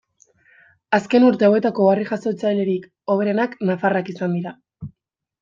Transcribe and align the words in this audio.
Azken 0.97 1.27
urte 1.27 1.47
hauetako 1.47 1.85
harri-jasotzailerik 1.89 2.89
hoberenak 3.17 3.55
nafarrak 3.71 4.13
izan 4.17 4.35
dira. 4.41 4.57